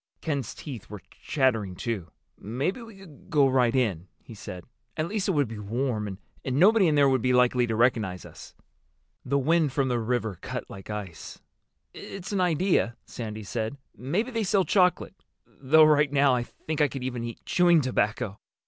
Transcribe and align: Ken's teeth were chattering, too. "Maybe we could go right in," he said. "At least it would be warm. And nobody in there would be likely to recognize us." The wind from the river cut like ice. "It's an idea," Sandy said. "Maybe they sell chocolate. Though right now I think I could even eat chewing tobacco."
Ken's 0.19 0.55
teeth 0.55 0.89
were 0.89 1.03
chattering, 1.21 1.75
too. 1.75 2.09
"Maybe 2.39 2.81
we 2.81 2.95
could 2.97 3.29
go 3.29 3.47
right 3.47 3.75
in," 3.75 4.07
he 4.23 4.33
said. 4.33 4.65
"At 4.97 5.07
least 5.07 5.27
it 5.27 5.33
would 5.33 5.47
be 5.47 5.59
warm. 5.59 6.17
And 6.43 6.55
nobody 6.59 6.87
in 6.87 6.95
there 6.95 7.07
would 7.07 7.21
be 7.21 7.33
likely 7.33 7.67
to 7.67 7.75
recognize 7.75 8.25
us." 8.25 8.55
The 9.23 9.37
wind 9.37 9.73
from 9.73 9.89
the 9.89 9.99
river 9.99 10.39
cut 10.41 10.67
like 10.71 10.89
ice. 10.89 11.39
"It's 11.93 12.31
an 12.31 12.41
idea," 12.41 12.95
Sandy 13.05 13.43
said. 13.43 13.77
"Maybe 13.95 14.31
they 14.31 14.43
sell 14.43 14.65
chocolate. 14.65 15.23
Though 15.45 15.83
right 15.85 16.11
now 16.11 16.33
I 16.33 16.41
think 16.45 16.81
I 16.81 16.87
could 16.87 17.03
even 17.03 17.23
eat 17.23 17.45
chewing 17.45 17.79
tobacco." 17.79 18.39